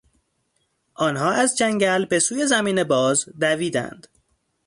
[0.93, 4.07] آنها از جنگل به سوی زمین باز دویدند.